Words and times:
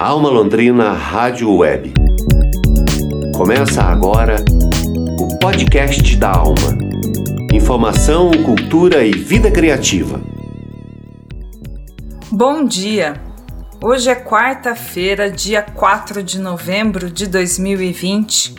Alma 0.00 0.28
Londrina 0.28 0.92
Rádio 0.92 1.52
Web. 1.56 1.92
Começa 3.36 3.82
agora 3.82 4.36
o 5.18 5.36
podcast 5.40 6.14
da 6.14 6.30
Alma. 6.30 6.78
Informação, 7.52 8.30
cultura 8.44 9.04
e 9.04 9.10
vida 9.10 9.50
criativa. 9.50 10.20
Bom 12.30 12.64
dia! 12.64 13.20
Hoje 13.82 14.08
é 14.08 14.14
quarta-feira, 14.14 15.32
dia 15.32 15.62
4 15.62 16.22
de 16.22 16.38
novembro 16.38 17.10
de 17.10 17.26
2020. 17.26 18.54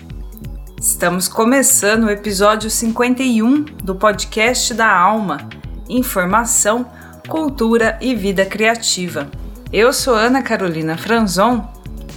Estamos 0.77 1.29
começando 1.29 2.03
o 2.03 2.09
episódio 2.09 2.69
51 2.69 3.63
do 3.81 3.95
podcast 3.95 4.73
da 4.73 4.93
Alma. 4.93 5.47
Informação, 5.87 6.85
cultura 7.29 7.97
e 8.01 8.13
vida 8.13 8.45
criativa. 8.45 9.31
Eu 9.71 9.93
sou 9.93 10.15
Ana 10.15 10.41
Carolina 10.41 10.97
Franzon 10.97 11.63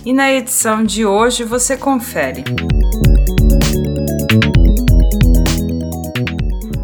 e 0.06 0.12
na 0.14 0.32
edição 0.32 0.82
de 0.82 1.04
hoje 1.04 1.44
você 1.44 1.76
confere. 1.76 2.44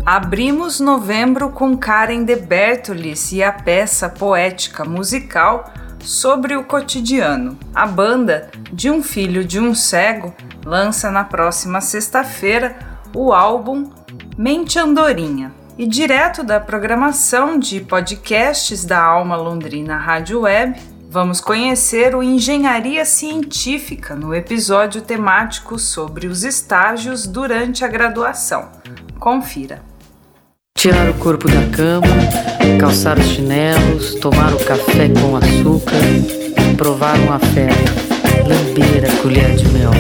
Abrimos 0.05 0.79
novembro 0.79 1.49
com 1.49 1.75
Karen 1.75 2.23
de 2.23 2.37
Bertolis 2.37 3.33
e 3.33 3.43
a 3.43 3.51
peça 3.51 4.11
poética 4.11 4.85
musical 4.85 5.73
sobre 6.01 6.55
o 6.55 6.65
cotidiano. 6.65 7.59
A 7.75 7.87
banda 7.87 8.51
de 8.71 8.91
um 8.91 9.03
filho 9.03 9.43
de 9.43 9.59
um 9.59 9.75
cego 9.75 10.35
lança 10.67 11.11
na 11.11 11.25
próxima 11.25 11.81
sexta-feira 11.81 12.79
o 13.15 13.33
álbum 13.33 13.91
Mente 14.37 14.79
Andorinha. 14.79 15.58
E 15.79 15.87
direto 15.87 16.43
da 16.43 16.59
programação 16.59 17.57
de 17.57 17.79
podcasts 17.81 18.85
da 18.85 19.01
Alma 19.01 19.37
Londrina 19.37 19.97
Rádio 19.97 20.41
Web, 20.41 20.77
vamos 21.09 21.41
conhecer 21.41 22.17
o 22.17 22.23
Engenharia 22.23 23.05
Científica 23.05 24.17
no 24.17 24.35
episódio 24.35 25.01
temático 25.01 25.79
sobre 25.79 26.27
os 26.27 26.43
estágios 26.43 27.29
durante 27.29 27.85
a 27.85 27.89
graduação. 27.89 28.71
Confira. 29.21 29.81
Tirar 30.77 31.09
o 31.11 31.15
corpo 31.15 31.47
da 31.47 31.65
cama, 31.77 32.09
calçar 32.81 33.17
os 33.17 33.27
chinelos, 33.27 34.17
tomar 34.17 34.53
o 34.53 34.65
café 34.65 35.09
com 35.09 35.37
açúcar, 35.37 36.75
provar 36.77 37.17
um 37.21 37.33
afeto, 37.33 37.93
lamber 38.49 39.09
a 39.09 39.23
colher 39.23 39.55
de 39.55 39.69
mel 39.69 39.93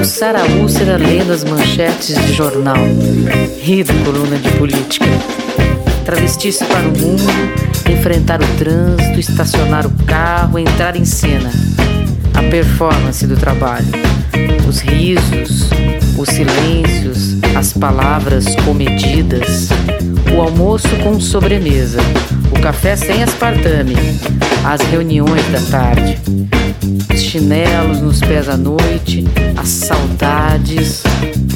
aguçar 0.00 0.34
a 0.34 0.44
úlcera 0.62 0.96
lendo 0.96 1.30
as 1.30 1.44
manchetes 1.44 2.16
de 2.24 2.32
jornal, 2.32 2.78
rir 3.60 3.84
da 3.84 3.92
coluna 4.02 4.38
de 4.38 4.50
política, 4.52 5.04
travestir-se 6.06 6.64
para 6.64 6.88
o 6.88 6.98
mundo, 6.98 7.22
enfrentar 7.86 8.40
o 8.40 8.46
trânsito, 8.56 9.20
estacionar 9.20 9.86
o 9.86 9.90
carro, 10.06 10.58
entrar 10.58 10.96
em 10.96 11.04
cena, 11.04 11.50
a 12.32 12.42
performance 12.44 13.26
do 13.26 13.36
trabalho, 13.36 13.84
os 14.66 14.80
risos, 14.80 15.68
os 16.16 16.30
silêncios, 16.30 17.36
as 17.54 17.74
palavras 17.74 18.46
comedidas, 18.64 19.68
o 20.34 20.40
almoço 20.40 20.88
com 21.02 21.20
sobremesa, 21.20 22.00
o 22.50 22.58
café 22.58 22.96
sem 22.96 23.22
aspartame, 23.22 23.96
as 24.64 24.80
reuniões 24.80 25.46
da 25.52 25.60
tarde, 25.70 26.18
chinelos 27.30 28.00
nos 28.00 28.18
pés 28.18 28.48
à 28.48 28.56
noite, 28.56 29.24
as 29.56 29.68
saudades, 29.68 31.04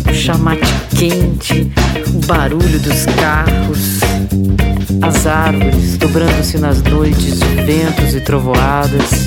o 0.09 0.15
chamate 0.15 0.73
quente, 0.97 1.69
o 2.15 2.25
barulho 2.27 2.79
dos 2.79 3.05
carros, 3.07 3.99
as 5.03 5.27
árvores 5.27 5.97
dobrando-se 5.97 6.59
nas 6.59 6.81
noites 6.81 7.41
de 7.41 7.47
ventos 7.65 8.15
e 8.15 8.21
trovoadas, 8.21 9.27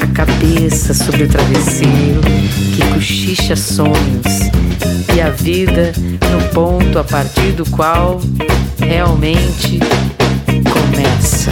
a 0.00 0.06
cabeça 0.14 0.94
sobre 0.94 1.24
o 1.24 1.28
travesseiro 1.28 2.20
que 2.76 2.86
cochicha 2.94 3.56
sonhos 3.56 4.52
e 5.12 5.20
a 5.20 5.30
vida 5.30 5.92
no 6.30 6.48
ponto 6.54 6.96
a 6.96 7.02
partir 7.02 7.50
do 7.56 7.68
qual 7.70 8.20
realmente 8.78 9.80
começa. 10.72 11.50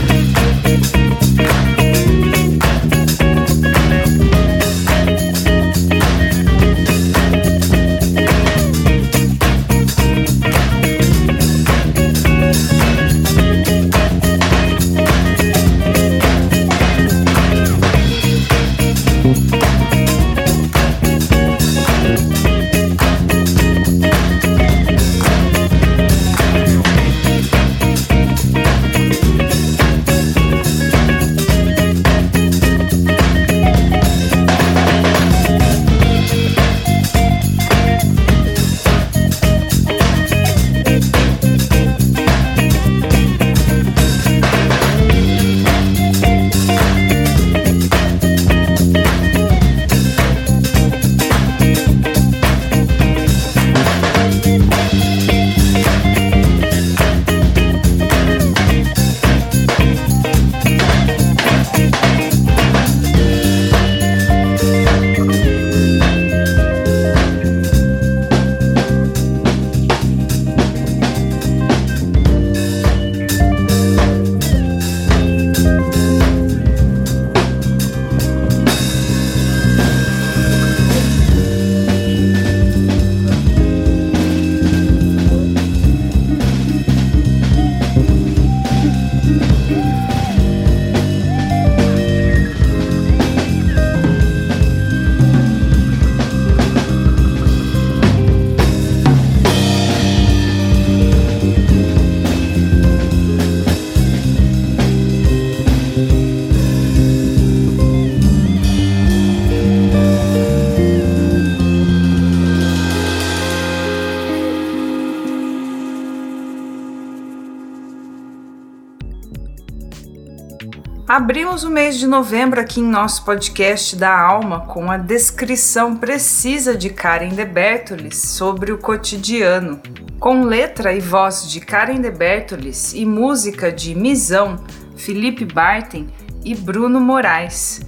Abrimos 121.18 121.64
o 121.64 121.68
mês 121.68 121.98
de 121.98 122.06
novembro 122.06 122.60
aqui 122.60 122.78
em 122.78 122.84
nosso 122.84 123.24
podcast 123.24 123.96
da 123.96 124.16
Alma 124.16 124.60
com 124.60 124.88
a 124.88 124.96
descrição 124.96 125.96
precisa 125.96 126.76
de 126.76 126.90
Karen 126.90 127.30
de 127.30 127.44
Bertolis 127.44 128.14
sobre 128.14 128.70
o 128.70 128.78
cotidiano, 128.78 129.80
com 130.20 130.44
letra 130.44 130.92
e 130.92 131.00
voz 131.00 131.50
de 131.50 131.60
Karen 131.60 132.00
de 132.00 132.08
Bertolis 132.12 132.92
e 132.94 133.04
música 133.04 133.72
de 133.72 133.96
Misão, 133.96 134.64
Felipe 134.96 135.44
Barten 135.44 136.06
e 136.44 136.54
Bruno 136.54 137.00
Moraes. 137.00 137.80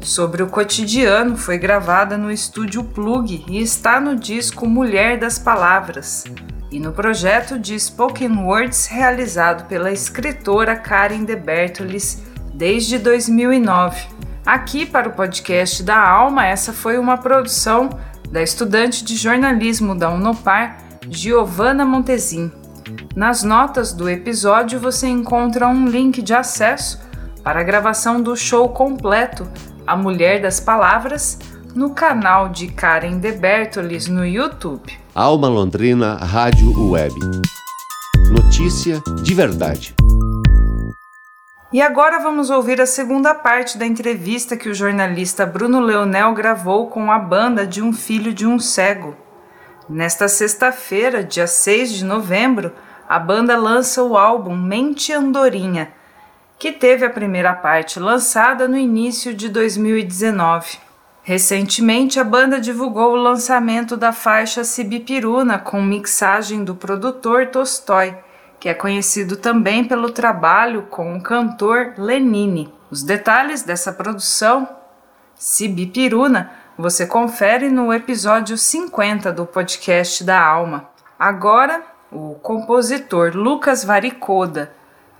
Sobre 0.00 0.42
o 0.42 0.48
cotidiano 0.48 1.36
foi 1.36 1.58
gravada 1.58 2.18
no 2.18 2.32
estúdio 2.32 2.82
Plug 2.82 3.44
e 3.48 3.62
está 3.62 4.00
no 4.00 4.16
disco 4.16 4.66
Mulher 4.66 5.20
das 5.20 5.38
Palavras 5.38 6.24
e 6.68 6.80
no 6.80 6.92
projeto 6.92 7.60
de 7.60 7.78
Spoken 7.78 8.38
Words 8.38 8.86
realizado 8.86 9.68
pela 9.68 9.92
escritora 9.92 10.74
Karen 10.74 11.22
de 11.22 11.36
Bertolis 11.36 12.31
desde 12.54 12.98
2009. 12.98 14.06
Aqui 14.44 14.84
para 14.84 15.08
o 15.08 15.12
podcast 15.12 15.82
da 15.82 15.98
Alma, 15.98 16.46
essa 16.46 16.72
foi 16.72 16.98
uma 16.98 17.16
produção 17.16 17.90
da 18.30 18.42
estudante 18.42 19.04
de 19.04 19.16
jornalismo 19.16 19.94
da 19.94 20.10
Unopar, 20.10 20.78
Giovanna 21.08 21.84
Montezin. 21.84 22.50
Nas 23.14 23.42
notas 23.42 23.92
do 23.92 24.08
episódio 24.08 24.80
você 24.80 25.06
encontra 25.06 25.68
um 25.68 25.86
link 25.86 26.20
de 26.22 26.34
acesso 26.34 27.00
para 27.42 27.60
a 27.60 27.64
gravação 27.64 28.20
do 28.20 28.36
show 28.36 28.68
completo 28.68 29.48
A 29.86 29.96
Mulher 29.96 30.40
das 30.40 30.58
Palavras 30.58 31.38
no 31.74 31.90
canal 31.90 32.48
de 32.48 32.68
Karen 32.68 33.18
De 33.18 33.32
Bertolis 33.32 34.08
no 34.08 34.26
YouTube. 34.26 34.92
Alma 35.14 35.48
Londrina 35.48 36.14
Rádio 36.16 36.90
Web. 36.90 37.14
Notícia 38.30 39.02
de 39.22 39.34
verdade. 39.34 39.94
E 41.72 41.80
agora 41.80 42.18
vamos 42.18 42.50
ouvir 42.50 42.82
a 42.82 42.86
segunda 42.86 43.34
parte 43.34 43.78
da 43.78 43.86
entrevista 43.86 44.58
que 44.58 44.68
o 44.68 44.74
jornalista 44.74 45.46
Bruno 45.46 45.80
Leonel 45.80 46.34
gravou 46.34 46.88
com 46.88 47.10
a 47.10 47.18
banda 47.18 47.66
de 47.66 47.80
um 47.80 47.94
filho 47.94 48.34
de 48.34 48.46
um 48.46 48.58
cego. 48.58 49.16
Nesta 49.88 50.28
sexta-feira, 50.28 51.24
dia 51.24 51.46
6 51.46 51.94
de 51.94 52.04
novembro, 52.04 52.72
a 53.08 53.18
banda 53.18 53.56
lança 53.56 54.02
o 54.02 54.18
álbum 54.18 54.54
Mente 54.54 55.14
Andorinha, 55.14 55.94
que 56.58 56.72
teve 56.72 57.06
a 57.06 57.10
primeira 57.10 57.54
parte 57.54 57.98
lançada 57.98 58.68
no 58.68 58.76
início 58.76 59.32
de 59.32 59.48
2019. 59.48 60.78
Recentemente, 61.22 62.20
a 62.20 62.24
banda 62.24 62.60
divulgou 62.60 63.12
o 63.12 63.22
lançamento 63.22 63.96
da 63.96 64.12
faixa 64.12 64.62
Sibipiruna 64.62 65.58
com 65.58 65.80
mixagem 65.80 66.64
do 66.64 66.74
produtor 66.74 67.46
Tolstói, 67.46 68.14
que 68.62 68.68
é 68.68 68.74
conhecido 68.74 69.36
também 69.36 69.84
pelo 69.84 70.12
trabalho 70.12 70.82
com 70.82 71.16
o 71.16 71.20
cantor 71.20 71.94
Lenine. 71.98 72.72
Os 72.92 73.02
detalhes 73.02 73.64
dessa 73.64 73.92
produção, 73.92 74.68
Sibipiruna, 75.34 76.52
você 76.78 77.04
confere 77.04 77.68
no 77.68 77.92
episódio 77.92 78.56
50 78.56 79.32
do 79.32 79.44
podcast 79.44 80.22
da 80.22 80.40
Alma. 80.40 80.88
Agora, 81.18 81.82
o 82.12 82.36
compositor 82.36 83.32
Lucas 83.34 83.82
Varicoda 83.82 84.72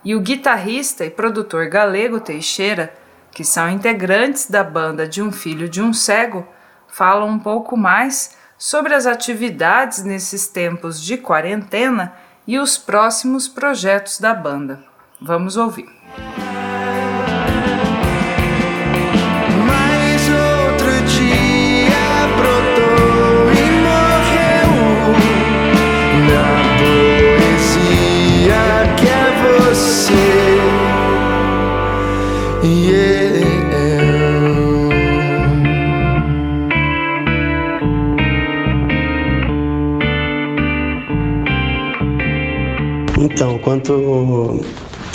e 0.05 0.15
o 0.15 0.21
guitarrista 0.21 1.05
e 1.05 1.11
produtor 1.11 1.67
galego 1.67 2.21
Teixeira 2.21 2.95
que 3.33 3.43
são 3.43 3.69
integrantes 3.69 4.49
da 4.49 4.63
banda 4.63 5.05
de 5.05 5.21
um 5.21 5.33
filho 5.33 5.69
de 5.69 5.83
um 5.83 5.93
cego, 5.93 6.47
falam 6.87 7.31
um 7.31 7.41
pouco 7.41 7.77
mais 7.77 8.37
sobre 8.57 8.95
as 8.95 9.05
atividades 9.05 10.05
nesses 10.05 10.47
tempos 10.47 11.03
de 11.03 11.17
quarentena 11.17 12.15
e 12.47 12.59
os 12.59 12.77
próximos 12.77 13.49
projetos 13.49 14.19
da 14.19 14.35
banda. 14.35 14.81
Vamos 15.21 15.57
ouvir. 15.57 15.89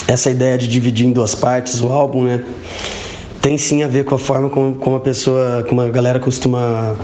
Essa 0.07 0.29
ideia 0.29 0.57
de 0.57 0.67
dividir 0.67 1.05
em 1.05 1.11
duas 1.11 1.35
partes 1.35 1.81
o 1.81 1.87
álbum, 1.87 2.23
né? 2.23 2.43
Tem 3.41 3.57
sim 3.57 3.83
a 3.83 3.87
ver 3.87 4.05
com 4.05 4.15
a 4.15 4.19
forma 4.19 4.49
como, 4.49 4.75
como 4.75 4.95
a 4.95 4.99
pessoa, 4.99 5.65
como 5.67 5.81
a 5.81 5.89
galera 5.89 6.19
costuma 6.19 6.95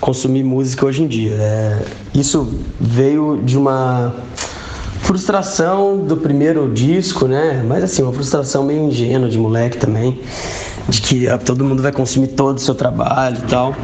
consumir 0.00 0.42
música 0.42 0.86
hoje 0.86 1.02
em 1.02 1.06
dia. 1.06 1.34
É, 1.34 1.84
isso 2.14 2.54
veio 2.80 3.40
de 3.42 3.56
uma 3.56 4.14
frustração 5.04 5.98
do 5.98 6.16
primeiro 6.16 6.70
disco, 6.72 7.28
né? 7.28 7.62
Mas 7.66 7.84
assim, 7.84 8.02
uma 8.02 8.12
frustração 8.12 8.64
meio 8.64 8.84
ingênua 8.84 9.28
de 9.28 9.38
moleque 9.38 9.76
também, 9.76 10.18
de 10.88 11.00
que 11.00 11.28
ah, 11.28 11.38
todo 11.38 11.64
mundo 11.64 11.82
vai 11.82 11.92
consumir 11.92 12.28
todo 12.28 12.56
o 12.56 12.60
seu 12.60 12.74
trabalho 12.74 13.36
e 13.38 13.48
tal. 13.48 13.76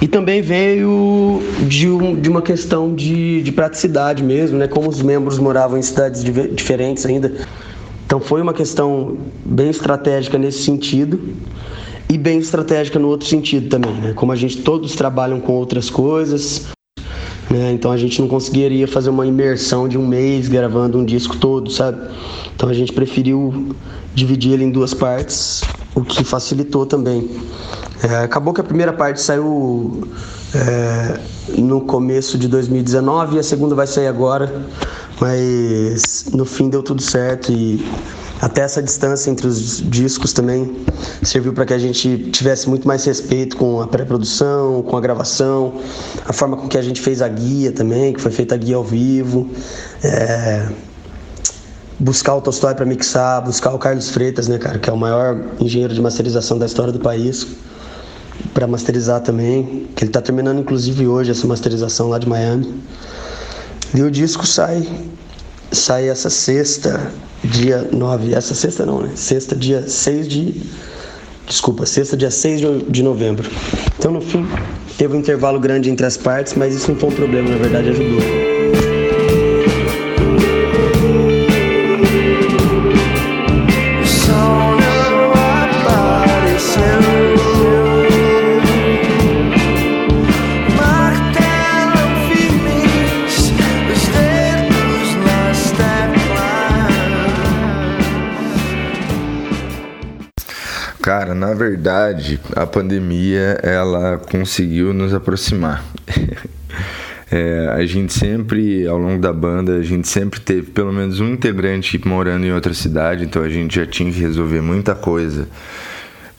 E 0.00 0.06
também 0.06 0.40
veio 0.40 1.42
de, 1.66 1.88
um, 1.88 2.18
de 2.18 2.28
uma 2.28 2.40
questão 2.40 2.94
de, 2.94 3.42
de 3.42 3.52
praticidade 3.52 4.22
mesmo, 4.22 4.56
né? 4.56 4.68
Como 4.68 4.88
os 4.88 5.02
membros 5.02 5.38
moravam 5.38 5.76
em 5.76 5.82
cidades 5.82 6.22
diferentes 6.54 7.04
ainda. 7.04 7.32
Então 8.06 8.20
foi 8.20 8.40
uma 8.40 8.54
questão 8.54 9.18
bem 9.44 9.70
estratégica 9.70 10.38
nesse 10.38 10.62
sentido 10.62 11.20
e 12.08 12.16
bem 12.16 12.38
estratégica 12.38 12.98
no 12.98 13.08
outro 13.08 13.26
sentido 13.26 13.68
também, 13.68 13.94
né? 13.94 14.12
Como 14.14 14.30
a 14.30 14.36
gente 14.36 14.58
todos 14.58 14.94
trabalham 14.94 15.40
com 15.40 15.54
outras 15.54 15.90
coisas, 15.90 16.66
né? 17.52 17.72
Então 17.72 17.92
a 17.92 17.96
gente 17.96 18.20
não 18.20 18.28
conseguiria 18.28 18.88
fazer 18.88 19.10
uma 19.10 19.26
imersão 19.26 19.86
de 19.86 19.98
um 19.98 20.06
mês 20.06 20.48
gravando 20.48 20.98
um 20.98 21.04
disco 21.04 21.36
todo, 21.36 21.70
sabe? 21.70 22.00
Então 22.54 22.68
a 22.68 22.72
gente 22.72 22.92
preferiu 22.92 23.74
dividir 24.14 24.52
ele 24.52 24.64
em 24.64 24.70
duas 24.70 24.94
partes, 24.94 25.62
o 25.94 26.02
que 26.02 26.24
facilitou 26.24 26.86
também. 26.86 27.30
É, 28.02 28.24
acabou 28.24 28.54
que 28.54 28.60
a 28.60 28.64
primeira 28.64 28.92
parte 28.92 29.20
saiu 29.20 30.08
é, 30.54 31.20
no 31.58 31.82
começo 31.82 32.38
de 32.38 32.48
2019 32.48 33.36
e 33.36 33.38
a 33.38 33.42
segunda 33.42 33.74
vai 33.74 33.86
sair 33.86 34.06
agora, 34.06 34.64
mas 35.20 36.26
no 36.32 36.44
fim 36.44 36.68
deu 36.68 36.82
tudo 36.82 37.02
certo 37.02 37.52
e 37.52 37.86
até 38.42 38.62
essa 38.62 38.82
distância 38.82 39.30
entre 39.30 39.46
os 39.46 39.80
discos 39.88 40.32
também 40.32 40.84
serviu 41.22 41.52
para 41.52 41.64
que 41.64 41.72
a 41.72 41.78
gente 41.78 42.28
tivesse 42.32 42.68
muito 42.68 42.88
mais 42.88 43.04
respeito 43.04 43.56
com 43.56 43.80
a 43.80 43.86
pré-produção, 43.86 44.82
com 44.82 44.96
a 44.96 45.00
gravação, 45.00 45.80
a 46.26 46.32
forma 46.32 46.56
com 46.56 46.66
que 46.66 46.76
a 46.76 46.82
gente 46.82 47.00
fez 47.00 47.22
a 47.22 47.28
guia 47.28 47.70
também, 47.70 48.12
que 48.12 48.20
foi 48.20 48.32
feita 48.32 48.56
a 48.56 48.58
guia 48.58 48.74
ao 48.74 48.82
vivo. 48.82 49.48
É... 50.02 50.66
Buscar 52.00 52.34
o 52.34 52.40
Tolstói 52.40 52.74
para 52.74 52.84
mixar, 52.84 53.44
buscar 53.44 53.72
o 53.72 53.78
Carlos 53.78 54.10
Freitas, 54.10 54.48
né, 54.48 54.58
cara, 54.58 54.76
que 54.76 54.90
é 54.90 54.92
o 54.92 54.96
maior 54.96 55.40
engenheiro 55.60 55.94
de 55.94 56.00
masterização 56.00 56.58
da 56.58 56.66
história 56.66 56.92
do 56.92 56.98
país, 56.98 57.46
para 58.52 58.66
masterizar 58.66 59.20
também, 59.20 59.86
que 59.94 60.02
ele 60.02 60.10
está 60.10 60.20
terminando 60.20 60.58
inclusive 60.58 61.06
hoje 61.06 61.30
essa 61.30 61.46
masterização 61.46 62.08
lá 62.08 62.18
de 62.18 62.28
Miami. 62.28 62.74
E 63.94 64.02
o 64.02 64.10
disco 64.10 64.44
sai 64.44 64.84
sai 65.72 66.08
essa 66.08 66.30
sexta, 66.30 67.12
dia 67.42 67.88
9. 67.90 68.34
Essa 68.34 68.54
sexta 68.54 68.86
não, 68.86 69.02
né? 69.02 69.10
Sexta, 69.14 69.56
dia 69.56 69.88
6 69.88 70.28
de. 70.28 70.62
Desculpa, 71.46 71.84
sexta, 71.84 72.16
dia 72.16 72.30
6 72.30 72.60
de 72.88 73.02
novembro. 73.02 73.50
Então, 73.98 74.12
no 74.12 74.20
fim, 74.20 74.46
teve 74.96 75.16
um 75.16 75.18
intervalo 75.18 75.58
grande 75.58 75.90
entre 75.90 76.06
as 76.06 76.16
partes, 76.16 76.54
mas 76.54 76.74
isso 76.74 76.90
não 76.90 76.98
foi 76.98 77.08
um 77.10 77.12
problema, 77.12 77.50
na 77.50 77.56
verdade, 77.56 77.90
ajudou. 77.90 78.51
Verdade, 101.82 102.38
a 102.54 102.64
pandemia 102.64 103.58
ela 103.60 104.16
conseguiu 104.16 104.94
nos 104.94 105.12
aproximar. 105.12 105.84
é, 107.28 107.72
a 107.74 107.84
gente 107.84 108.12
sempre, 108.12 108.86
ao 108.86 108.96
longo 108.96 109.20
da 109.20 109.32
banda, 109.32 109.74
a 109.74 109.82
gente 109.82 110.06
sempre 110.06 110.38
teve 110.38 110.70
pelo 110.70 110.92
menos 110.92 111.18
um 111.18 111.32
integrante 111.32 112.00
morando 112.06 112.46
em 112.46 112.52
outra 112.52 112.72
cidade, 112.72 113.24
então 113.24 113.42
a 113.42 113.48
gente 113.48 113.74
já 113.74 113.84
tinha 113.84 114.12
que 114.12 114.20
resolver 114.20 114.60
muita 114.60 114.94
coisa 114.94 115.48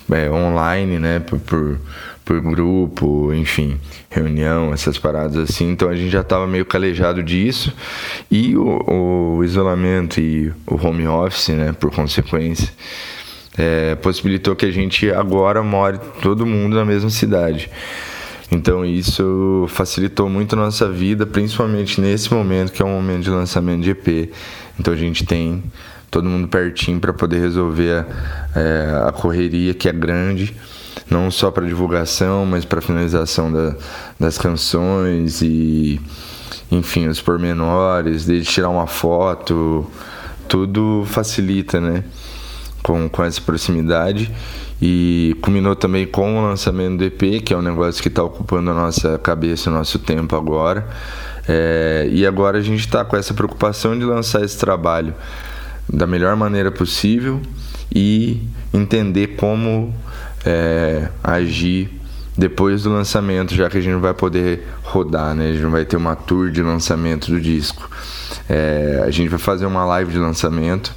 é, 0.10 0.32
online, 0.32 0.98
né? 0.98 1.20
Por, 1.20 1.40
por, 1.40 1.78
por, 2.24 2.40
grupo, 2.40 3.34
enfim, 3.34 3.78
reunião, 4.10 4.72
essas 4.72 4.98
paradas 4.98 5.36
assim. 5.36 5.72
Então 5.72 5.90
a 5.90 5.96
gente 5.96 6.10
já 6.10 6.22
estava 6.22 6.48
meio 6.48 6.66
calejado 6.66 7.22
disso 7.22 7.74
e 8.32 8.56
o, 8.56 9.40
o 9.40 9.44
isolamento 9.44 10.22
e 10.22 10.54
o 10.66 10.76
home 10.82 11.06
office, 11.06 11.50
né? 11.50 11.76
Por 11.78 11.92
consequência 11.92 12.72
é, 13.58 13.96
possibilitou 13.96 14.56
que 14.56 14.66
a 14.66 14.72
gente 14.72 15.12
agora 15.12 15.62
more 15.62 16.00
todo 16.22 16.46
mundo 16.46 16.76
na 16.76 16.86
mesma 16.86 17.10
cidade. 17.10 17.70
Então 18.52 18.86
isso 18.86 19.66
facilitou 19.70 20.30
muito 20.30 20.54
a 20.54 20.56
nossa 20.56 20.90
vida, 20.90 21.26
principalmente 21.26 22.00
nesse 22.00 22.32
momento 22.34 22.72
que 22.72 22.82
é 22.82 22.86
um 22.86 22.94
momento 22.94 23.24
de 23.24 23.30
lançamento 23.30 23.82
de 23.82 23.92
EP. 23.92 24.32
Então 24.80 24.94
a 24.94 24.98
gente 24.98 25.26
tem 25.26 25.64
todo 26.12 26.30
mundo 26.30 26.48
pertinho 26.48 27.00
para 27.00 27.12
poder 27.12 27.40
resolver 27.40 28.06
a, 28.56 28.60
é, 28.60 29.08
a, 29.08 29.12
correria 29.12 29.74
que 29.74 29.90
é 29.90 29.92
grande, 29.92 30.56
não 31.10 31.32
só 31.32 31.50
para 31.50 31.66
divulgação, 31.66 32.46
mas 32.46 32.64
para 32.64 32.82
finalização 32.82 33.52
da, 33.52 33.76
das 34.20 34.38
canções 34.38 35.42
e 35.42 36.00
enfim 36.70 37.08
os 37.08 37.20
pormenores, 37.20 38.26
de 38.26 38.42
tirar 38.44 38.70
uma 38.70 38.86
foto, 38.86 39.90
tudo 40.48 41.04
facilita, 41.08 41.80
né? 41.82 42.04
Com, 42.84 43.10
com 43.10 43.24
essa 43.24 43.42
proximidade 43.42 44.30
e 44.82 45.36
culminou 45.42 45.76
também 45.76 46.06
com 46.06 46.38
o 46.38 46.48
lançamento 46.48 46.98
do 46.98 47.04
EP, 47.06 47.42
que 47.44 47.54
é 47.54 47.58
um 47.58 47.62
negócio 47.62 48.02
que 48.04 48.10
está 48.10 48.22
ocupando 48.22 48.70
a 48.70 48.74
nossa 48.74 49.18
cabeça, 49.18 49.70
o 49.70 49.74
nosso 49.74 49.98
tempo 49.98 50.36
agora. 50.36 50.86
É, 51.48 52.08
e 52.12 52.28
agora 52.28 52.58
a 52.58 52.62
gente 52.62 52.82
está 52.82 53.04
com 53.04 53.16
essa 53.16 53.34
preocupação 53.34 53.98
de 53.98 54.04
lançar 54.04 54.44
esse 54.44 54.58
trabalho 54.58 55.14
da 55.92 56.06
melhor 56.06 56.36
maneira 56.36 56.72
possível 56.72 57.42
e 57.94 58.42
entender 58.74 59.36
como 59.36 59.94
é, 60.46 61.10
agir 61.24 61.90
depois 62.38 62.84
do 62.84 62.92
lançamento, 62.92 63.54
já 63.54 63.70
que 63.70 63.78
a 63.78 63.82
gente 63.82 63.94
não 63.94 64.02
vai 64.02 64.14
poder 64.14 64.68
rodar, 64.84 65.36
né? 65.36 65.50
A 65.50 65.52
gente 65.52 65.62
não 65.62 65.72
vai 65.72 65.86
ter 65.86 65.98
uma 65.98 66.16
tour 66.16 66.50
de 66.50 66.62
lançamento 66.62 67.32
do 67.32 67.40
disco. 67.40 67.90
É, 68.50 69.04
a 69.06 69.12
gente 69.12 69.30
vai 69.30 69.40
fazer 69.40 69.66
uma 69.66 69.86
live 69.86 70.12
de 70.12 70.18
lançamento, 70.18 70.94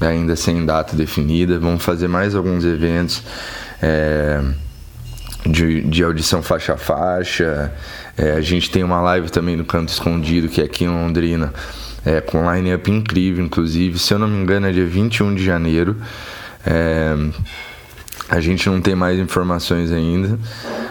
ainda 0.00 0.36
sem 0.36 0.64
data 0.64 0.96
definida. 0.96 1.58
Vamos 1.58 1.84
fazer 1.84 2.08
mais 2.08 2.34
alguns 2.34 2.64
eventos 2.64 3.22
é, 3.82 4.40
de, 5.44 5.82
de, 5.82 6.02
audição 6.02 6.42
faixa 6.42 6.74
a 6.74 6.76
faixa. 6.76 7.72
É, 8.16 8.32
a 8.32 8.40
gente 8.40 8.70
tem 8.70 8.82
uma 8.82 9.00
live 9.00 9.30
também 9.30 9.56
no 9.56 9.64
Canto 9.64 9.90
Escondido, 9.90 10.48
que 10.48 10.60
é 10.60 10.64
aqui 10.64 10.84
em 10.84 10.88
Londrina, 10.88 11.52
é, 12.04 12.20
com 12.20 12.50
line-up 12.52 12.90
incrível, 12.90 13.44
inclusive. 13.44 13.98
Se 13.98 14.14
eu 14.14 14.18
não 14.18 14.28
me 14.28 14.42
engano, 14.42 14.66
é 14.66 14.72
dia 14.72 14.86
21 14.86 15.34
de 15.34 15.44
janeiro. 15.44 15.96
É, 16.64 17.14
a 18.28 18.40
gente 18.40 18.68
não 18.68 18.80
tem 18.80 18.94
mais 18.94 19.18
informações 19.18 19.92
ainda, 19.92 20.38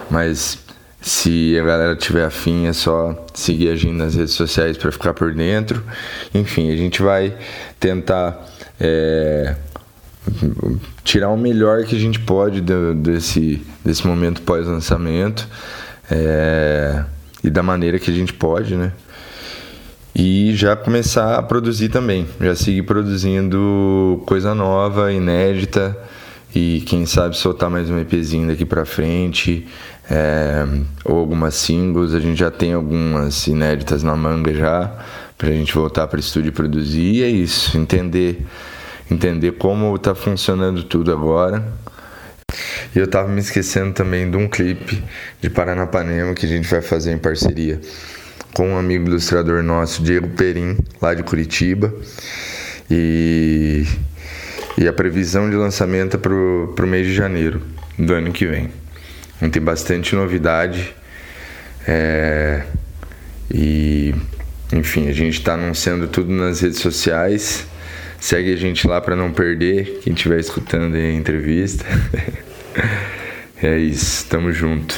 mas 0.10 0.58
se 1.02 1.58
a 1.60 1.64
galera 1.64 1.96
tiver 1.96 2.26
afim, 2.26 2.66
é 2.66 2.74
só 2.74 3.28
seguir 3.34 3.70
a 3.70 3.76
gente 3.76 3.94
nas 3.94 4.16
redes 4.16 4.34
sociais 4.34 4.78
para 4.78 4.92
ficar 4.92 5.14
por 5.14 5.34
dentro. 5.34 5.84
Enfim, 6.34 6.72
a 6.72 6.76
gente 6.76 7.02
vai 7.02 7.36
tentar 7.80 8.55
é, 8.80 9.56
tirar 11.04 11.30
o 11.30 11.38
melhor 11.38 11.84
que 11.84 11.96
a 11.96 12.00
gente 12.00 12.20
pode 12.20 12.62
desse, 12.62 13.62
desse 13.84 14.06
momento 14.06 14.42
pós-lançamento 14.42 15.48
é, 16.10 17.04
e 17.44 17.50
da 17.50 17.64
maneira 17.64 18.00
que 18.00 18.10
a 18.10 18.14
gente 18.14 18.34
pode, 18.34 18.76
né? 18.76 18.92
E 20.18 20.54
já 20.56 20.76
começar 20.78 21.36
a 21.36 21.44
produzir 21.44 21.90
também, 21.90 22.26
já 22.40 22.56
seguir 22.56 22.84
produzindo 22.84 24.24
coisa 24.26 24.56
nova, 24.56 25.12
inédita 25.12 25.98
e 26.56 26.82
quem 26.86 27.06
sabe 27.06 27.36
soltar 27.36 27.70
mais 27.70 27.90
um 27.90 28.00
EPzinho 28.00 28.48
daqui 28.48 28.64
para 28.64 28.86
frente 28.86 29.68
é, 30.10 30.66
ou 31.04 31.18
algumas 31.18 31.56
singles. 31.56 32.14
A 32.14 32.20
gente 32.22 32.40
já 32.40 32.50
tem 32.50 32.74
algumas 32.74 33.46
inéditas 33.46 34.04
na 34.04 34.16
manga 34.16 34.54
já 34.54 34.90
para 35.38 35.50
a 35.50 35.52
gente 35.52 35.74
voltar 35.74 36.08
para 36.08 36.18
o 36.18 36.20
estúdio 36.20 36.50
e 36.50 36.52
produzir. 36.52 37.16
E 37.16 37.24
é 37.24 37.28
isso, 37.28 37.78
entender, 37.78 38.46
entender 39.10 39.54
como 39.54 39.96
está 39.96 40.16
funcionando 40.16 40.84
tudo 40.84 41.12
agora. 41.12 41.66
E 42.96 43.00
eu 43.00 43.08
tava 43.08 43.28
me 43.28 43.40
esquecendo 43.40 43.94
também 43.94 44.30
de 44.30 44.38
um 44.38 44.48
clipe 44.48 45.04
de 45.42 45.50
Paranapanema 45.50 46.34
que 46.34 46.46
a 46.46 46.50
gente 46.50 46.68
vai 46.68 46.82
fazer 46.82 47.12
em 47.12 47.18
parceria 47.18 47.82
com 48.54 48.70
um 48.70 48.78
amigo 48.78 49.10
ilustrador 49.10 49.62
nosso, 49.62 50.02
Diego 50.02 50.30
Perim, 50.30 50.78
lá 51.02 51.14
de 51.14 51.24
Curitiba. 51.24 51.94
E 52.90 53.86
e 54.78 54.88
a 54.90 54.94
previsão 54.94 55.50
de 55.50 55.56
lançamento 55.56 56.18
é 56.18 56.20
para 56.20 56.34
o 56.34 56.88
mês 56.88 57.08
de 57.08 57.14
janeiro 57.14 57.62
do 57.98 58.14
ano 58.14 58.32
que 58.34 58.46
vem. 58.46 58.70
Então, 59.38 59.50
tem 59.50 59.62
bastante 59.62 60.14
novidade. 60.16 60.94
É, 61.88 62.64
e, 63.50 64.14
enfim, 64.74 65.08
a 65.08 65.14
gente 65.14 65.40
está 65.40 65.54
anunciando 65.54 66.08
tudo 66.08 66.32
nas 66.32 66.62
redes 66.62 66.80
sociais. 66.80 67.68
Segue 68.20 68.54
a 68.54 68.58
gente 68.58 68.88
lá 68.88 69.00
para 69.00 69.16
não 69.16 69.32
perder. 69.32 70.00
Quem 70.02 70.14
estiver 70.14 70.40
escutando 70.40 70.96
a 70.96 71.12
entrevista. 71.12 71.86
é 73.62 73.78
isso, 73.78 74.26
tamo 74.28 74.52
junto. 74.52 74.96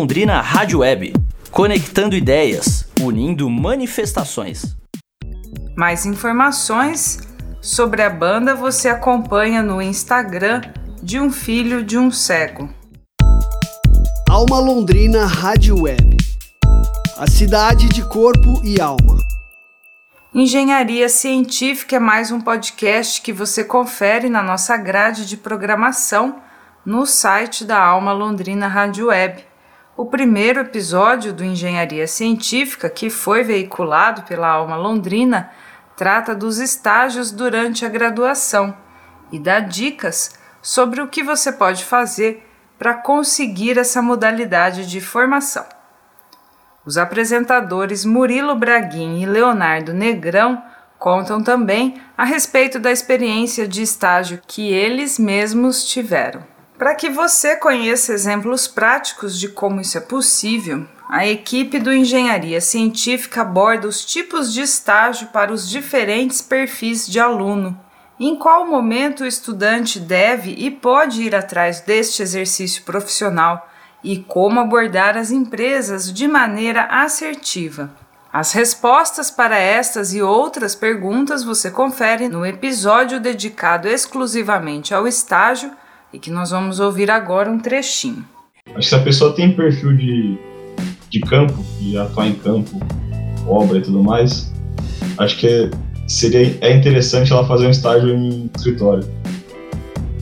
Londrina 0.00 0.40
Rádio 0.40 0.78
Web, 0.78 1.12
conectando 1.50 2.16
ideias, 2.16 2.86
unindo 3.02 3.50
manifestações. 3.50 4.74
Mais 5.76 6.06
informações 6.06 7.18
sobre 7.60 8.00
a 8.00 8.08
banda 8.08 8.54
você 8.54 8.88
acompanha 8.88 9.62
no 9.62 9.82
Instagram 9.82 10.62
de 11.02 11.20
um 11.20 11.30
filho 11.30 11.84
de 11.84 11.98
um 11.98 12.10
cego. 12.10 12.70
Alma 14.26 14.58
Londrina 14.58 15.26
Rádio 15.26 15.82
Web. 15.82 16.16
A 17.18 17.26
cidade 17.26 17.86
de 17.90 18.02
corpo 18.02 18.58
e 18.64 18.80
alma. 18.80 19.18
Engenharia 20.34 21.10
Científica 21.10 21.96
é 21.96 22.00
mais 22.00 22.32
um 22.32 22.40
podcast 22.40 23.20
que 23.20 23.34
você 23.34 23.62
confere 23.62 24.30
na 24.30 24.42
nossa 24.42 24.78
grade 24.78 25.26
de 25.26 25.36
programação 25.36 26.40
no 26.86 27.04
site 27.04 27.66
da 27.66 27.78
Alma 27.84 28.14
Londrina 28.14 28.66
Rádio 28.66 29.08
Web 29.08 29.49
o 30.00 30.06
primeiro 30.06 30.60
episódio 30.60 31.30
do 31.30 31.44
Engenharia 31.44 32.06
Científica, 32.06 32.88
que 32.88 33.10
foi 33.10 33.44
veiculado 33.44 34.22
pela 34.22 34.48
Alma 34.48 34.74
Londrina, 34.74 35.50
trata 35.94 36.34
dos 36.34 36.58
estágios 36.58 37.30
durante 37.30 37.84
a 37.84 37.88
graduação 37.90 38.74
e 39.30 39.38
dá 39.38 39.60
dicas 39.60 40.38
sobre 40.62 41.02
o 41.02 41.08
que 41.08 41.22
você 41.22 41.52
pode 41.52 41.84
fazer 41.84 42.48
para 42.78 42.94
conseguir 42.94 43.76
essa 43.76 44.00
modalidade 44.00 44.88
de 44.88 45.02
formação. 45.02 45.66
Os 46.82 46.96
apresentadores 46.96 48.02
Murilo 48.02 48.56
Braguin 48.56 49.20
e 49.20 49.26
Leonardo 49.26 49.92
Negrão 49.92 50.62
contam 50.98 51.42
também 51.42 52.00
a 52.16 52.24
respeito 52.24 52.78
da 52.78 52.90
experiência 52.90 53.68
de 53.68 53.82
estágio 53.82 54.40
que 54.46 54.72
eles 54.72 55.18
mesmos 55.18 55.84
tiveram. 55.84 56.49
Para 56.80 56.94
que 56.94 57.10
você 57.10 57.56
conheça 57.56 58.14
exemplos 58.14 58.66
práticos 58.66 59.38
de 59.38 59.48
como 59.48 59.82
isso 59.82 59.98
é 59.98 60.00
possível, 60.00 60.86
a 61.10 61.26
equipe 61.26 61.78
do 61.78 61.92
Engenharia 61.92 62.58
Científica 62.58 63.42
aborda 63.42 63.86
os 63.86 64.02
tipos 64.02 64.50
de 64.50 64.62
estágio 64.62 65.26
para 65.26 65.52
os 65.52 65.68
diferentes 65.68 66.40
perfis 66.40 67.06
de 67.06 67.20
aluno. 67.20 67.78
Em 68.18 68.34
qual 68.34 68.66
momento 68.66 69.24
o 69.24 69.26
estudante 69.26 70.00
deve 70.00 70.54
e 70.56 70.70
pode 70.70 71.22
ir 71.22 71.34
atrás 71.34 71.82
deste 71.82 72.22
exercício 72.22 72.82
profissional 72.82 73.68
e 74.02 74.16
como 74.16 74.58
abordar 74.58 75.18
as 75.18 75.30
empresas 75.30 76.10
de 76.10 76.26
maneira 76.26 76.84
assertiva. 76.84 77.90
As 78.32 78.52
respostas 78.52 79.30
para 79.30 79.58
estas 79.58 80.14
e 80.14 80.22
outras 80.22 80.74
perguntas 80.74 81.44
você 81.44 81.70
confere 81.70 82.26
no 82.26 82.46
episódio 82.46 83.20
dedicado 83.20 83.86
exclusivamente 83.86 84.94
ao 84.94 85.06
estágio 85.06 85.70
e 86.12 86.18
que 86.18 86.30
nós 86.30 86.50
vamos 86.50 86.80
ouvir 86.80 87.10
agora 87.10 87.50
um 87.50 87.58
trechinho. 87.58 88.24
Acho 88.68 88.78
que 88.78 88.86
se 88.86 88.94
a 88.94 89.00
pessoa 89.00 89.32
tem 89.32 89.52
perfil 89.52 89.96
de, 89.96 90.38
de 91.08 91.20
campo, 91.20 91.64
de 91.80 91.96
atuar 91.98 92.28
em 92.28 92.34
campo, 92.34 92.80
obra 93.46 93.78
e 93.78 93.82
tudo 93.82 94.02
mais, 94.02 94.52
acho 95.18 95.36
que 95.38 95.70
seria 96.06 96.58
é 96.60 96.76
interessante 96.76 97.32
ela 97.32 97.46
fazer 97.46 97.66
um 97.66 97.70
estágio 97.70 98.10
em 98.10 98.50
escritório. 98.54 99.08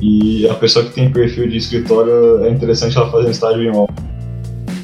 E 0.00 0.48
a 0.48 0.54
pessoa 0.54 0.84
que 0.84 0.92
tem 0.92 1.10
perfil 1.10 1.48
de 1.48 1.56
escritório 1.56 2.44
é 2.44 2.50
interessante 2.50 2.96
ela 2.96 3.10
fazer 3.10 3.26
um 3.26 3.30
estágio 3.30 3.62
em 3.62 3.74
obra. 3.74 3.94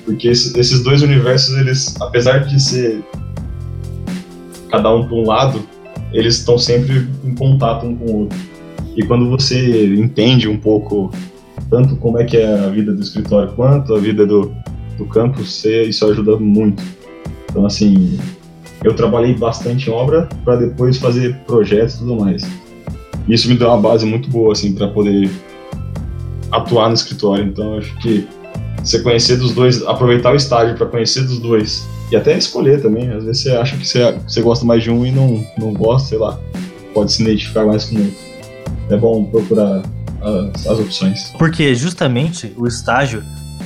Porque 0.04 0.28
esse, 0.28 0.58
esses 0.58 0.82
dois 0.82 1.02
universos, 1.02 1.56
eles, 1.56 1.94
apesar 2.00 2.44
de 2.44 2.60
ser 2.60 3.02
cada 4.70 4.92
um 4.92 5.06
para 5.06 5.14
um 5.14 5.26
lado, 5.26 5.66
eles 6.12 6.38
estão 6.38 6.58
sempre 6.58 7.08
em 7.24 7.34
contato 7.34 7.86
um 7.86 7.96
com 7.96 8.04
o 8.04 8.18
outro. 8.22 8.38
E 8.96 9.04
quando 9.04 9.28
você 9.28 9.94
entende 9.94 10.48
um 10.48 10.56
pouco 10.56 11.10
tanto 11.70 11.96
como 11.96 12.18
é 12.18 12.24
que 12.24 12.36
é 12.36 12.46
a 12.46 12.68
vida 12.68 12.92
do 12.92 13.00
escritório 13.00 13.52
quanto 13.54 13.94
a 13.94 13.98
vida 13.98 14.26
do, 14.26 14.54
do 14.96 15.06
você, 15.36 15.84
isso 15.84 16.06
ajuda 16.06 16.36
muito. 16.36 16.82
Então, 17.50 17.66
assim, 17.66 18.18
eu 18.82 18.94
trabalhei 18.94 19.34
bastante 19.34 19.88
em 19.88 19.92
obra 19.92 20.28
para 20.44 20.56
depois 20.56 20.98
fazer 20.98 21.36
projetos 21.46 21.96
e 21.96 21.98
tudo 21.98 22.16
mais. 22.16 22.42
Isso 23.28 23.48
me 23.48 23.56
deu 23.56 23.68
uma 23.68 23.80
base 23.80 24.04
muito 24.04 24.28
boa, 24.28 24.52
assim, 24.52 24.74
para 24.74 24.88
poder 24.88 25.30
atuar 26.52 26.88
no 26.88 26.94
escritório. 26.94 27.44
Então, 27.44 27.78
acho 27.78 27.96
que 27.98 28.26
você 28.82 29.00
conhecer 29.02 29.36
dos 29.36 29.54
dois, 29.54 29.82
aproveitar 29.86 30.32
o 30.32 30.36
estágio 30.36 30.76
para 30.76 30.86
conhecer 30.86 31.22
dos 31.22 31.38
dois 31.38 31.88
e 32.12 32.16
até 32.16 32.36
escolher 32.36 32.82
também. 32.82 33.10
Às 33.10 33.24
vezes 33.24 33.42
você 33.42 33.50
acha 33.52 33.76
que 33.76 33.86
você, 33.86 34.12
você 34.26 34.42
gosta 34.42 34.64
mais 34.64 34.82
de 34.82 34.90
um 34.90 35.06
e 35.06 35.10
não, 35.10 35.44
não 35.58 35.72
gosta, 35.72 36.10
sei 36.10 36.18
lá, 36.18 36.38
pode 36.92 37.12
se 37.12 37.22
identificar 37.22 37.64
mais 37.64 37.84
com 37.84 37.96
outro 37.96 38.23
é 38.90 38.96
bom 38.96 39.24
procurar 39.24 39.82
as, 40.20 40.66
as 40.66 40.78
opções. 40.78 41.32
Porque 41.38 41.74
justamente 41.74 42.52
o 42.56 42.66
estágio 42.66 43.22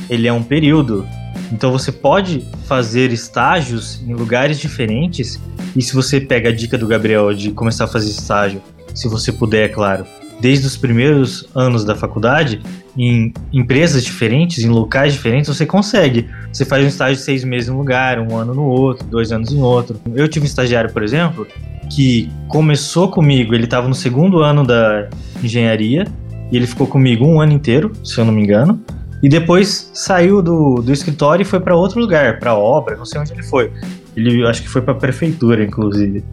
ele 0.09 0.27
é 0.27 0.33
um 0.33 0.43
período 0.43 1.07
então 1.53 1.73
você 1.73 1.91
pode 1.91 2.45
fazer 2.67 3.13
estágios 3.13 4.03
em 4.07 4.15
lugares 4.15 4.59
diferentes. 4.59 5.41
E 5.75 5.83
se 5.83 5.95
você 5.95 6.21
pega 6.21 6.51
a 6.51 6.53
dica 6.53 6.77
do 6.77 6.87
Gabriel 6.87 7.33
de 7.33 7.51
começar 7.53 7.85
a 7.85 7.89
fazer 7.89 8.11
estágio, 8.11 8.61
se 8.95 9.09
você 9.09 9.33
puder, 9.33 9.67
é 9.67 9.69
claro, 9.69 10.07
desde 10.41 10.67
os 10.67 10.77
primeiros 10.77 11.49
anos 11.55 11.85
da 11.85 11.95
faculdade, 11.95 12.61
em 12.97 13.33
empresas 13.53 14.05
diferentes, 14.05 14.65
em 14.65 14.69
locais 14.69 15.13
diferentes, 15.13 15.55
você 15.55 15.65
consegue. 15.65 16.29
Você 16.53 16.65
faz 16.65 16.85
um 16.85 16.89
estágio 16.89 17.23
seis 17.23 17.45
meses 17.45 17.69
em 17.69 17.73
um 17.73 17.79
lugar, 17.79 18.19
um 18.19 18.37
ano 18.37 18.55
no 18.55 18.65
outro, 18.65 19.07
dois 19.07 19.31
anos 19.33 19.53
em 19.53 19.61
outro. 19.61 20.01
Eu 20.15 20.29
tive 20.29 20.45
um 20.45 20.49
estagiário, 20.49 20.93
por 20.93 21.03
exemplo, 21.03 21.47
que 21.91 22.31
começou 22.49 23.09
comigo, 23.09 23.55
ele 23.55 23.65
estava 23.65 23.89
no 23.89 23.95
segundo 23.95 24.39
ano 24.41 24.67
da 24.67 25.09
engenharia, 25.43 26.07
e 26.51 26.57
ele 26.57 26.67
ficou 26.67 26.87
comigo 26.87 27.27
um 27.27 27.41
ano 27.41 27.53
inteiro, 27.53 27.93
se 28.05 28.19
eu 28.19 28.25
não 28.25 28.33
me 28.33 28.43
engano. 28.43 28.81
E 29.23 29.29
depois 29.29 29.91
saiu 29.93 30.41
do, 30.41 30.77
do 30.77 30.93
escritório 30.93 31.43
e 31.43 31.45
foi 31.45 31.61
para 31.61 31.75
outro 31.75 32.01
lugar, 32.01 32.39
para 32.39 32.55
obra, 32.55 32.97
não 32.97 33.05
sei 33.05 33.21
onde 33.21 33.33
ele 33.33 33.43
foi. 33.43 33.73
Ele 34.17 34.47
acho 34.47 34.63
que 34.63 34.69
foi 34.69 34.81
para 34.81 34.93
a 34.93 34.97
prefeitura, 34.97 35.63
inclusive. 35.63 36.25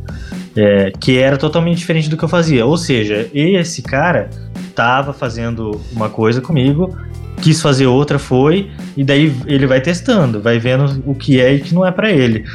É, 0.56 0.92
que 1.00 1.18
era 1.18 1.36
totalmente 1.36 1.78
diferente 1.78 2.10
do 2.10 2.16
que 2.16 2.24
eu 2.24 2.30
fazia. 2.30 2.66
Ou 2.66 2.78
seja, 2.78 3.28
esse 3.34 3.82
cara 3.82 4.30
tava 4.76 5.14
fazendo 5.14 5.82
uma 5.92 6.10
coisa 6.10 6.42
comigo, 6.42 6.96
quis 7.42 7.62
fazer 7.62 7.88
outra, 7.88 8.20
foi, 8.20 8.70
e 8.96 9.04
daí 9.04 9.34
ele 9.46 9.66
vai 9.66 9.82
testando, 9.82 10.40
vai 10.40 10.60
vendo 10.60 11.04
o 11.06 11.16
que 11.16 11.42
é 11.42 11.56
e 11.56 11.58
o 11.58 11.62
que 11.62 11.74
não 11.74 11.86
é 11.86 11.92
para 11.92 12.12
ele. 12.12 12.46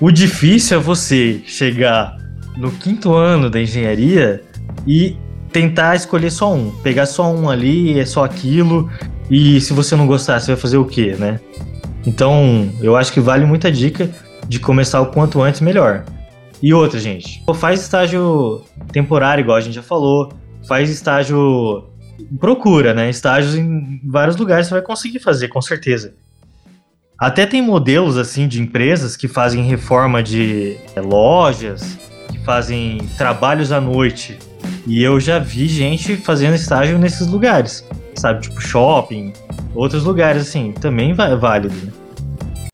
O 0.00 0.10
difícil 0.10 0.78
é 0.78 0.80
você 0.80 1.40
chegar 1.44 2.16
no 2.56 2.70
quinto 2.70 3.12
ano 3.14 3.50
da 3.50 3.60
engenharia 3.60 4.42
e 4.86 5.16
tentar 5.52 5.94
escolher 5.96 6.30
só 6.30 6.52
um, 6.52 6.70
pegar 6.70 7.06
só 7.06 7.32
um 7.32 7.48
ali, 7.48 7.98
é 7.98 8.04
só 8.04 8.24
aquilo, 8.24 8.90
e 9.30 9.60
se 9.60 9.72
você 9.72 9.96
não 9.96 10.06
gostar, 10.06 10.40
você 10.40 10.52
vai 10.52 10.60
fazer 10.60 10.76
o 10.76 10.84
quê, 10.84 11.16
né? 11.18 11.40
Então, 12.06 12.70
eu 12.80 12.96
acho 12.96 13.12
que 13.12 13.20
vale 13.20 13.44
muita 13.44 13.70
dica 13.70 14.08
de 14.46 14.60
começar 14.60 15.00
o 15.00 15.06
quanto 15.06 15.42
antes 15.42 15.60
melhor. 15.60 16.04
E 16.62 16.72
outra, 16.72 16.98
gente, 16.98 17.42
faz 17.54 17.80
estágio 17.80 18.62
temporário, 18.92 19.42
igual 19.42 19.56
a 19.56 19.60
gente 19.60 19.74
já 19.74 19.82
falou, 19.82 20.32
faz 20.66 20.88
estágio. 20.88 21.84
Procura, 22.40 22.94
né? 22.94 23.10
Estágios 23.10 23.54
em 23.54 24.00
vários 24.04 24.36
lugares 24.36 24.66
você 24.66 24.74
vai 24.74 24.82
conseguir 24.82 25.18
fazer, 25.18 25.48
com 25.48 25.60
certeza. 25.60 26.14
Até 27.18 27.44
tem 27.44 27.60
modelos 27.60 28.16
assim 28.16 28.46
de 28.46 28.60
empresas 28.60 29.16
que 29.16 29.26
fazem 29.26 29.64
reforma 29.64 30.22
de 30.22 30.76
é, 30.94 31.00
lojas, 31.00 31.98
que 32.26 32.38
fazem 32.44 32.98
trabalhos 33.16 33.72
à 33.72 33.80
noite. 33.80 34.38
E 34.86 35.02
eu 35.02 35.18
já 35.18 35.38
vi 35.38 35.66
gente 35.66 36.16
fazendo 36.16 36.54
estágio 36.54 36.98
nesses 36.98 37.26
lugares, 37.26 37.84
sabe? 38.14 38.42
Tipo 38.42 38.60
shopping, 38.60 39.32
outros 39.74 40.04
lugares 40.04 40.42
assim, 40.42 40.72
também 40.72 41.10
é 41.10 41.36
válido. 41.36 41.74
Né? 41.74 41.92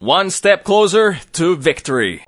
One 0.01 0.31
step 0.31 0.65
closer 0.65 1.21
to 1.33 1.57
victory. 1.57 2.21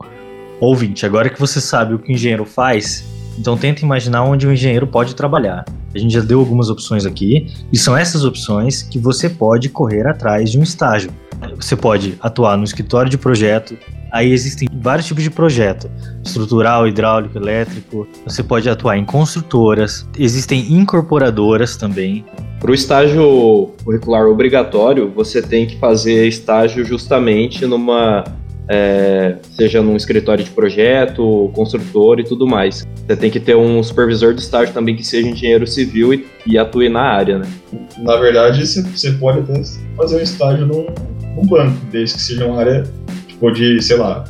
Ouvinte, 0.60 1.04
agora 1.04 1.28
que 1.28 1.40
você 1.40 1.60
sabe 1.60 1.94
o 1.94 1.98
que 1.98 2.12
o 2.12 2.14
engenheiro 2.14 2.44
faz, 2.44 3.04
então 3.38 3.56
tenta 3.56 3.84
imaginar 3.84 4.22
onde 4.22 4.46
o 4.46 4.52
engenheiro 4.52 4.86
pode 4.86 5.14
trabalhar. 5.14 5.64
A 5.94 5.98
gente 5.98 6.14
já 6.14 6.20
deu 6.20 6.40
algumas 6.40 6.70
opções 6.70 7.04
aqui, 7.04 7.52
e 7.72 7.78
são 7.78 7.96
essas 7.96 8.24
opções 8.24 8.82
que 8.82 8.98
você 8.98 9.28
pode 9.28 9.68
correr 9.68 10.06
atrás 10.06 10.50
de 10.50 10.58
um 10.58 10.62
estágio. 10.62 11.10
Você 11.56 11.76
pode 11.76 12.16
atuar 12.20 12.56
no 12.56 12.64
escritório 12.64 13.10
de 13.10 13.18
projeto, 13.18 13.76
aí 14.14 14.32
existem 14.32 14.68
vários 14.72 15.06
tipos 15.06 15.24
de 15.24 15.30
projeto: 15.30 15.90
estrutural, 16.24 16.86
hidráulico, 16.86 17.36
elétrico. 17.36 18.06
Você 18.24 18.42
pode 18.42 18.70
atuar 18.70 18.96
em 18.96 19.04
construtoras, 19.04 20.08
existem 20.16 20.72
incorporadoras 20.72 21.76
também. 21.76 22.24
Para 22.60 22.70
o 22.70 22.74
estágio 22.74 23.72
curricular 23.84 24.24
obrigatório, 24.26 25.10
você 25.10 25.42
tem 25.42 25.66
que 25.66 25.78
fazer 25.78 26.26
estágio 26.26 26.82
justamente 26.84 27.66
numa 27.66 28.24
é, 28.66 29.36
seja 29.50 29.82
num 29.82 29.96
escritório 29.96 30.42
de 30.42 30.50
projeto, 30.50 31.50
construtor 31.54 32.20
e 32.20 32.24
tudo 32.24 32.46
mais. 32.46 32.86
Você 33.06 33.16
tem 33.16 33.30
que 33.30 33.38
ter 33.38 33.54
um 33.54 33.82
supervisor 33.82 34.32
de 34.32 34.40
estágio 34.40 34.72
também 34.72 34.96
que 34.96 35.04
seja 35.04 35.28
engenheiro 35.28 35.66
civil 35.66 36.14
e, 36.14 36.26
e 36.46 36.56
atue 36.56 36.88
na 36.88 37.02
área, 37.02 37.40
né? 37.40 37.46
Na 37.98 38.16
verdade, 38.16 38.66
você 38.66 39.12
pode 39.12 39.40
até 39.40 39.60
fazer 39.96 40.16
um 40.16 40.20
estágio 40.20 40.64
num, 40.64 40.86
num 41.36 41.46
banco, 41.46 41.76
desde 41.90 42.14
que 42.14 42.22
seja 42.22 42.46
uma 42.46 42.60
área 42.60 42.84
tipo 43.52 43.52
de, 43.52 43.82
sei 43.82 43.96
lá, 43.96 44.24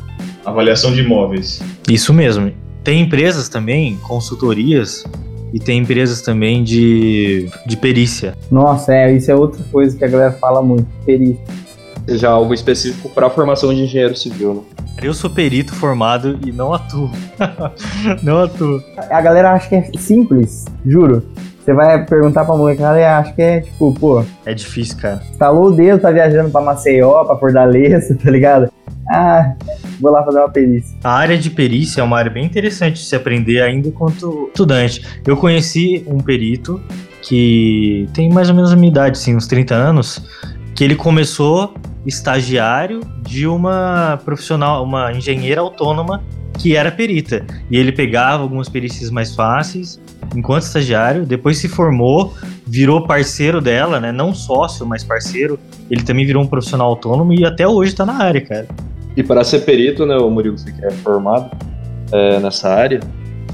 avaliação 0.44 0.92
de 0.92 1.00
imóveis. 1.00 1.62
Isso 1.88 2.12
mesmo. 2.12 2.52
Tem 2.82 3.00
empresas 3.00 3.48
também, 3.48 3.96
consultorias, 3.96 5.04
e 5.52 5.58
tem 5.58 5.78
empresas 5.78 6.20
também 6.20 6.64
de, 6.64 7.48
de 7.66 7.76
perícia. 7.76 8.36
Nossa, 8.50 8.94
é, 8.94 9.12
isso 9.12 9.30
é 9.30 9.34
outra 9.34 9.62
coisa 9.70 9.96
que 9.96 10.04
a 10.04 10.08
galera 10.08 10.32
fala 10.32 10.62
muito, 10.62 10.86
perícia 11.04 11.64
seja 12.06 12.28
algo 12.28 12.52
específico 12.52 13.08
para 13.08 13.26
a 13.26 13.30
formação 13.30 13.72
de 13.72 13.82
engenheiro 13.82 14.16
civil. 14.16 14.54
Né? 14.54 14.84
Eu 15.02 15.14
sou 15.14 15.30
perito 15.30 15.74
formado 15.74 16.38
e 16.44 16.52
não 16.52 16.72
atuo. 16.72 17.10
não 18.22 18.42
atuo. 18.42 18.82
A 19.10 19.20
galera 19.20 19.52
acha 19.52 19.68
que 19.68 19.74
é 19.74 19.90
simples, 19.98 20.64
juro. 20.84 21.22
Você 21.64 21.72
vai 21.72 22.04
perguntar 22.04 22.44
pra 22.44 22.54
molecada 22.54 23.00
e 23.00 23.04
acha 23.04 23.32
que 23.32 23.40
é 23.40 23.60
tipo, 23.62 23.94
pô. 23.94 24.22
É 24.44 24.52
difícil, 24.52 24.98
cara. 24.98 25.22
Talou 25.38 25.68
o 25.68 25.72
dedo, 25.72 25.98
tá 25.98 26.10
viajando 26.10 26.50
pra 26.50 26.60
Maceió, 26.60 27.24
pra 27.24 27.36
Fortaleza, 27.36 28.14
tá 28.22 28.30
ligado? 28.30 28.70
Ah, 29.10 29.54
vou 30.00 30.10
lá 30.10 30.24
fazer 30.24 30.38
uma 30.38 30.48
perícia. 30.48 30.96
A 31.04 31.12
área 31.12 31.36
de 31.36 31.50
perícia 31.50 32.00
é 32.00 32.04
uma 32.04 32.18
área 32.18 32.30
bem 32.30 32.44
interessante 32.44 32.94
de 32.94 33.06
se 33.06 33.14
aprender 33.14 33.60
ainda 33.60 33.88
enquanto 33.88 34.48
estudante. 34.48 35.04
Eu 35.26 35.36
conheci 35.36 36.04
um 36.06 36.18
perito 36.18 36.80
que 37.22 38.08
tem 38.12 38.30
mais 38.30 38.48
ou 38.48 38.54
menos 38.54 38.72
a 38.72 38.76
minha 38.76 38.90
idade, 38.90 39.18
assim, 39.18 39.34
uns 39.34 39.46
30 39.46 39.74
anos, 39.74 40.22
que 40.74 40.84
ele 40.84 40.94
começou 40.94 41.74
estagiário 42.06 43.00
de 43.22 43.46
uma 43.46 44.20
profissional, 44.24 44.84
uma 44.84 45.12
engenheira 45.12 45.60
autônoma 45.60 46.22
que 46.58 46.76
era 46.76 46.90
perita. 46.90 47.44
E 47.70 47.76
ele 47.76 47.92
pegava 47.92 48.42
algumas 48.42 48.68
perícias 48.68 49.10
mais 49.10 49.34
fáceis 49.34 50.00
enquanto 50.34 50.62
estagiário, 50.62 51.24
depois 51.24 51.58
se 51.58 51.68
formou, 51.68 52.34
virou 52.66 53.06
parceiro 53.06 53.60
dela, 53.60 54.00
né? 54.00 54.12
Não 54.12 54.34
sócio, 54.34 54.86
mas 54.86 55.04
parceiro. 55.04 55.58
Ele 55.90 56.02
também 56.02 56.26
virou 56.26 56.42
um 56.42 56.46
profissional 56.46 56.88
autônomo 56.88 57.32
e 57.32 57.44
até 57.44 57.66
hoje 57.66 57.92
está 57.92 58.04
na 58.04 58.14
área, 58.14 58.40
cara. 58.40 58.68
E 59.16 59.22
para 59.22 59.44
ser 59.44 59.60
perito, 59.60 60.04
né, 60.04 60.16
o 60.16 60.30
Murilo, 60.30 60.58
você 60.58 60.72
que 60.72 60.84
é 60.84 60.90
formado 60.90 61.50
é, 62.12 62.40
nessa 62.40 62.68
área, 62.68 63.00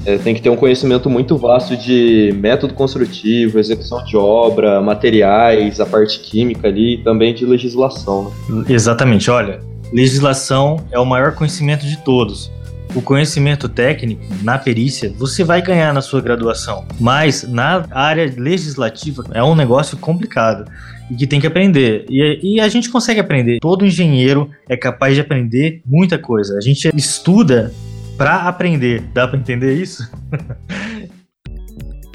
é, 0.05 0.17
tem 0.17 0.33
que 0.33 0.41
ter 0.41 0.49
um 0.49 0.55
conhecimento 0.55 1.09
muito 1.09 1.37
vasto 1.37 1.77
de 1.77 2.33
método 2.37 2.73
construtivo, 2.73 3.59
execução 3.59 4.03
de 4.03 4.17
obra, 4.17 4.81
materiais, 4.81 5.79
a 5.79 5.85
parte 5.85 6.19
química 6.19 6.67
ali 6.67 6.95
e 6.95 6.97
também 7.03 7.33
de 7.33 7.45
legislação. 7.45 8.31
Né? 8.49 8.65
Exatamente, 8.69 9.29
olha, 9.29 9.59
legislação 9.93 10.77
é 10.91 10.99
o 10.99 11.05
maior 11.05 11.35
conhecimento 11.35 11.85
de 11.85 11.97
todos. 11.97 12.51
O 12.93 13.01
conhecimento 13.01 13.69
técnico 13.69 14.21
na 14.43 14.57
perícia 14.57 15.13
você 15.17 15.43
vai 15.43 15.61
ganhar 15.61 15.93
na 15.93 16.01
sua 16.01 16.19
graduação, 16.19 16.83
mas 16.99 17.47
na 17.47 17.85
área 17.91 18.33
legislativa 18.35 19.23
é 19.33 19.41
um 19.41 19.55
negócio 19.55 19.97
complicado 19.97 20.69
e 21.11 21.15
que 21.15 21.27
tem 21.27 21.41
que 21.41 21.47
aprender. 21.47 22.05
E, 22.09 22.55
e, 22.55 22.61
a 22.61 22.69
gente 22.69 22.89
consegue 22.89 23.19
aprender. 23.19 23.59
Todo 23.59 23.85
engenheiro 23.85 24.49
é 24.69 24.77
capaz 24.77 25.13
de 25.13 25.19
aprender 25.19 25.81
muita 25.85 26.17
coisa. 26.17 26.57
A 26.57 26.61
gente 26.61 26.89
estuda 26.95 27.73
para 28.17 28.47
aprender. 28.47 29.01
Dá 29.13 29.27
para 29.27 29.37
entender 29.37 29.73
isso? 29.73 30.09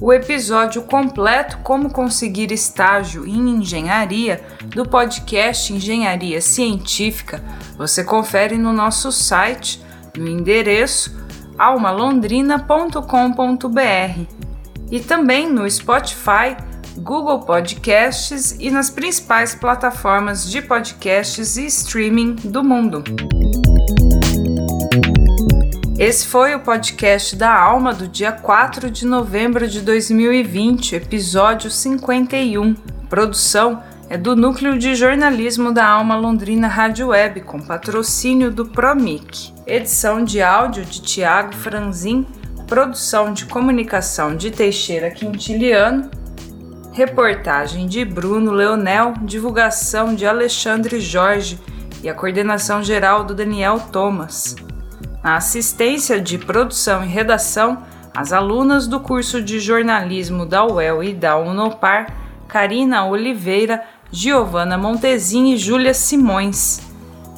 o 0.01 0.13
episódio 0.13 0.83
completo 0.83 1.59
Como 1.59 1.91
Conseguir 1.91 2.53
Estágio 2.53 3.27
em 3.27 3.57
Engenharia 3.57 4.41
do 4.69 4.89
podcast 4.89 5.73
Engenharia 5.73 6.41
Científica 6.41 7.43
você 7.77 8.05
confere 8.05 8.57
no 8.59 8.73
nosso 8.73 9.11
site 9.11 9.83
no 10.17 10.29
endereço 10.29 11.27
almalondrina.com.br 11.59 14.47
e 14.91 15.01
também 15.01 15.51
no 15.51 15.69
Spotify, 15.69 16.57
Google 16.99 17.41
Podcasts 17.41 18.57
e 18.59 18.71
nas 18.71 18.89
principais 18.89 19.55
plataformas 19.55 20.51
de 20.51 20.63
podcasts 20.63 21.57
e 21.57 21.67
streaming 21.67 22.35
do 22.37 22.65
mundo. 22.65 23.05
Esse 25.99 26.27
foi 26.27 26.55
o 26.55 26.61
podcast 26.61 27.37
da 27.37 27.55
Alma 27.55 27.93
do 27.95 28.07
dia 28.07 28.33
4 28.33 28.91
de 28.91 29.07
novembro 29.07 29.67
de 29.67 29.81
2020, 29.81 30.95
episódio 30.95 31.71
51. 31.71 32.75
Produção 33.09 33.83
é 34.09 34.17
do 34.17 34.37
Núcleo 34.37 34.79
de 34.79 34.95
Jornalismo 34.95 35.73
da 35.73 35.87
Alma 35.87 36.17
Londrina 36.17 36.69
Rádio 36.69 37.09
Web, 37.09 37.41
com 37.43 37.61
patrocínio 37.61 38.51
do 38.51 38.67
Promic. 38.67 39.53
Edição 39.67 40.23
de 40.23 40.41
áudio 40.41 40.85
de 40.85 41.01
Tiago 41.03 41.55
Franzin, 41.55 42.27
produção 42.67 43.33
de 43.33 43.47
comunicação 43.47 44.37
de 44.37 44.51
Teixeira 44.51 45.11
Quintiliano, 45.11 46.11
reportagem 46.97 47.87
de 47.87 48.07
Bruno 48.07 48.53
Leonel, 48.53 49.13
divulgação 49.21 50.15
de 50.15 50.25
Alexandre 50.25 50.99
Jorge 50.99 51.61
e 52.03 52.09
a 52.09 52.15
coordenação 52.15 52.83
geral 52.83 53.23
do 53.23 53.35
Daniel 53.35 53.79
Thomas. 53.93 54.57
Na 55.23 55.37
assistência 55.37 56.19
de 56.19 56.39
produção 56.39 57.05
e 57.05 57.07
redação, 57.07 57.83
as 58.15 58.33
alunas 58.33 58.87
do 58.87 58.99
curso 58.99 59.43
de 59.43 59.61
jornalismo 59.61 60.47
da 60.47 60.65
UEL 60.65 61.03
e 61.03 61.13
da 61.13 61.37
Unopar, 61.37 62.07
Karina 62.49 63.05
Oliveira, 63.05 63.85
Giovana 64.11 64.79
Montezin 64.79 65.53
e 65.53 65.59
Júlia 65.59 65.93
Simões. 65.93 66.81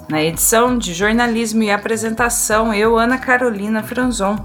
Na 0.09 0.23
edição 0.23 0.79
de 0.79 0.95
jornalismo 0.95 1.65
e 1.65 1.71
apresentação, 1.73 2.73
eu, 2.73 2.97
Ana 2.97 3.19
Carolina 3.19 3.83
Franzon. 3.83 4.37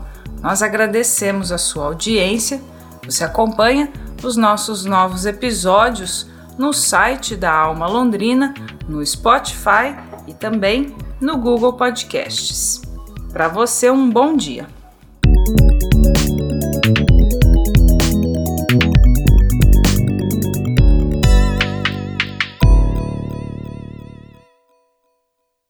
Nós 0.41 0.63
agradecemos 0.63 1.51
a 1.51 1.59
sua 1.59 1.85
audiência. 1.85 2.59
Você 3.05 3.23
acompanha 3.23 3.91
os 4.27 4.37
nossos 4.37 4.85
novos 4.85 5.25
episódios 5.25 6.27
no 6.57 6.73
site 6.73 7.35
da 7.35 7.51
Alma 7.51 7.87
Londrina, 7.87 8.53
no 8.87 9.05
Spotify 9.05 9.95
e 10.27 10.33
também 10.33 10.95
no 11.19 11.37
Google 11.37 11.73
Podcasts. 11.73 12.81
Para 13.31 13.47
você, 13.47 13.89
um 13.89 14.09
bom 14.09 14.35
dia! 14.35 14.67